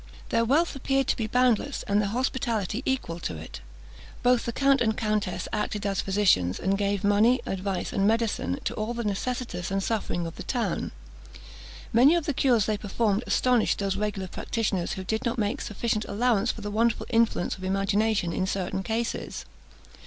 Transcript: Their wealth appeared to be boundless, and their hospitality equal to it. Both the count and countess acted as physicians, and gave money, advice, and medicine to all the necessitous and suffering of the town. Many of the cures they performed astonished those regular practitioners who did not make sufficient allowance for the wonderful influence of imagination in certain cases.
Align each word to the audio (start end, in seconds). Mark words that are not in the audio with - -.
Their 0.29 0.43
wealth 0.45 0.75
appeared 0.75 1.05
to 1.09 1.15
be 1.15 1.27
boundless, 1.27 1.83
and 1.83 2.01
their 2.01 2.07
hospitality 2.09 2.81
equal 2.87 3.19
to 3.19 3.37
it. 3.37 3.61
Both 4.23 4.45
the 4.45 4.51
count 4.51 4.81
and 4.81 4.97
countess 4.97 5.47
acted 5.53 5.85
as 5.85 6.01
physicians, 6.01 6.59
and 6.59 6.75
gave 6.75 7.03
money, 7.03 7.39
advice, 7.45 7.93
and 7.93 8.07
medicine 8.07 8.59
to 8.63 8.73
all 8.73 8.95
the 8.95 9.03
necessitous 9.03 9.69
and 9.69 9.83
suffering 9.83 10.25
of 10.25 10.37
the 10.37 10.41
town. 10.41 10.91
Many 11.93 12.15
of 12.15 12.25
the 12.25 12.33
cures 12.33 12.65
they 12.65 12.77
performed 12.79 13.23
astonished 13.27 13.77
those 13.77 13.95
regular 13.95 14.27
practitioners 14.27 14.93
who 14.93 15.03
did 15.03 15.23
not 15.23 15.37
make 15.37 15.61
sufficient 15.61 16.05
allowance 16.05 16.51
for 16.51 16.61
the 16.61 16.71
wonderful 16.71 17.05
influence 17.11 17.55
of 17.55 17.63
imagination 17.63 18.33
in 18.33 18.47
certain 18.47 18.81
cases. 18.81 19.45